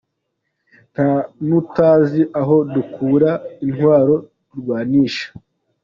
[0.93, 1.09] Nta
[1.47, 3.31] n’utazi aho dukura
[3.65, 4.15] intwaro
[4.47, 5.25] turwanisha.